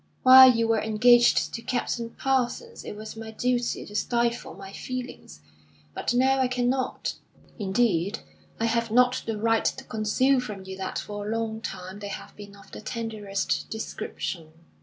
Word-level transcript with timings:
While 0.23 0.51
you 0.51 0.67
were 0.67 0.81
engaged 0.81 1.53
to 1.53 1.61
Captain 1.61 2.09
Parsons 2.09 2.83
it 2.83 2.95
was 2.95 3.15
my 3.15 3.29
duty 3.29 3.85
to 3.85 3.93
stifle 3.95 4.55
my 4.55 4.73
feelings; 4.73 5.41
but 5.93 6.15
now 6.15 6.39
I 6.39 6.47
cannot. 6.47 7.13
Indeed, 7.59 8.21
I 8.59 8.65
have 8.65 8.89
not 8.89 9.21
the 9.27 9.37
right 9.37 9.63
to 9.65 9.83
conceal 9.83 10.39
from 10.39 10.63
you 10.65 10.75
that 10.77 10.97
for 10.97 11.27
a 11.29 11.37
long 11.37 11.61
time 11.61 11.99
they 11.99 12.07
have 12.07 12.35
been 12.35 12.55
of 12.55 12.71
the 12.71 12.81
tenderest 12.81 13.69
description." 13.69 14.51